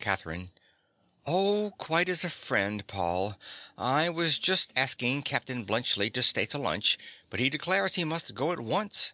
[0.00, 0.50] CATHERINE.
[1.24, 3.38] Oh, quite as a friend, Paul.
[3.76, 6.98] I was just asking Captain Bluntschli to stay to lunch;
[7.30, 9.12] but he declares he must go at once.